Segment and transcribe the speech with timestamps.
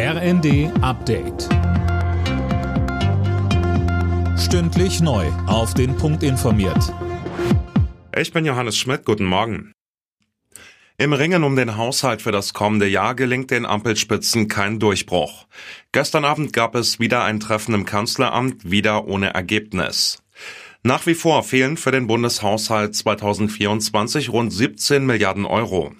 [0.00, 1.48] RND Update.
[4.38, 5.26] Stündlich neu.
[5.48, 6.94] Auf den Punkt informiert.
[8.16, 9.04] Ich bin Johannes Schmidt.
[9.04, 9.72] Guten Morgen.
[10.98, 15.48] Im Ringen um den Haushalt für das kommende Jahr gelingt den Ampelspitzen kein Durchbruch.
[15.90, 20.22] Gestern Abend gab es wieder ein Treffen im Kanzleramt, wieder ohne Ergebnis.
[20.84, 25.90] Nach wie vor fehlen für den Bundeshaushalt 2024 rund 17 Milliarden Euro.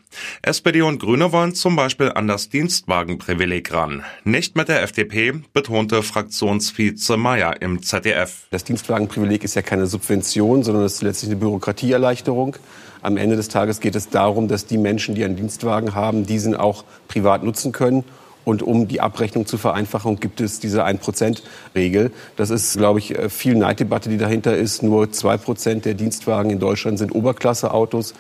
[0.41, 4.05] SPD und Grüne wollen zum Beispiel an das Dienstwagenprivileg ran.
[4.23, 8.47] Nicht mit der FDP, betonte Fraktionsvize Meyer im ZDF.
[8.51, 12.55] Das Dienstwagenprivileg ist ja keine Subvention, sondern es ist letztlich eine Bürokratieerleichterung.
[13.03, 16.55] Am Ende des Tages geht es darum, dass die Menschen, die einen Dienstwagen haben, diesen
[16.55, 18.05] auch privat nutzen können
[18.49, 22.11] und um die Abrechnung zu vereinfachen, gibt es diese 1%-Regel.
[22.37, 24.83] Das ist, glaube ich, äh, viel Neiddebatte, die dahinter ist.
[24.83, 28.15] Nur 2% der Dienstwagen in Deutschland sind Oberklasseautos.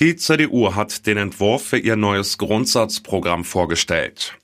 [0.00, 4.34] Die CDU hat den Entwurf für ihr neues Grundsatzprogramm vorgestellt.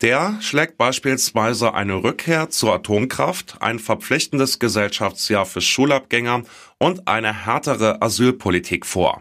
[0.00, 6.44] Der schlägt beispielsweise eine Rückkehr zur Atomkraft, ein verpflichtendes Gesellschaftsjahr für Schulabgänger
[6.78, 9.20] und eine härtere Asylpolitik vor.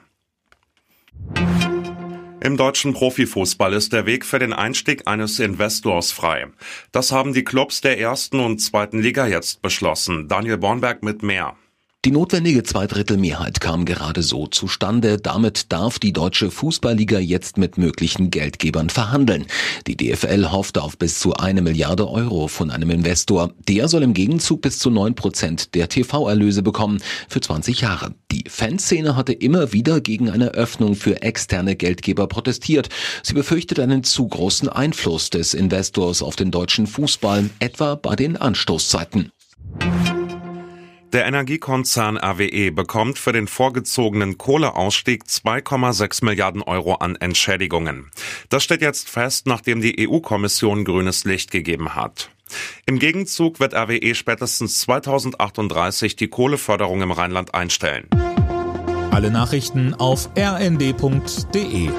[2.42, 6.48] Im deutschen Profifußball ist der Weg für den Einstieg eines Investors frei.
[6.94, 10.30] Das haben die Clubs der ersten und zweiten Liga jetzt beschlossen.
[10.30, 11.58] Daniel Bornberg mit mehr.
[12.06, 15.18] Die notwendige Zweidrittelmehrheit kam gerade so zustande.
[15.18, 19.48] Damit darf die deutsche Fußballliga jetzt mit möglichen Geldgebern verhandeln.
[19.86, 23.52] Die DFL hofft auf bis zu eine Milliarde Euro von einem Investor.
[23.68, 28.16] Der soll im Gegenzug bis zu neun Prozent der TV-Erlöse bekommen für 20 Jahre.
[28.32, 32.88] Die Fanszene hatte immer wieder gegen eine Öffnung für externe Geldgeber protestiert.
[33.24, 38.38] Sie befürchtet einen zu großen Einfluss des Investors auf den deutschen Fußball, etwa bei den
[38.38, 39.34] Anstoßzeiten.
[41.12, 48.12] Der Energiekonzern RWE bekommt für den vorgezogenen Kohleausstieg 2,6 Milliarden Euro an Entschädigungen.
[48.50, 52.30] Das steht jetzt fest, nachdem die EU-Kommission grünes Licht gegeben hat.
[52.86, 58.08] Im Gegenzug wird RWE spätestens 2038 die Kohleförderung im Rheinland einstellen.
[59.10, 61.90] Alle Nachrichten auf rnd.de